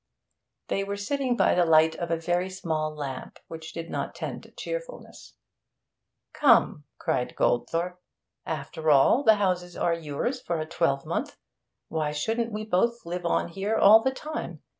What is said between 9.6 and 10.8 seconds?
are yours for a